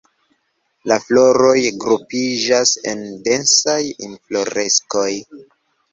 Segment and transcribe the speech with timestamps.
[0.91, 5.09] La floroj grupiĝas en densaj infloreskoj.